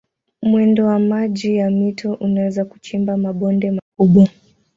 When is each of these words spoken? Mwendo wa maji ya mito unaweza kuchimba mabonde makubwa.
Mwendo 0.41 0.85
wa 0.85 0.99
maji 0.99 1.55
ya 1.55 1.69
mito 1.71 2.13
unaweza 2.13 2.65
kuchimba 2.65 3.17
mabonde 3.17 3.71
makubwa. 3.71 4.29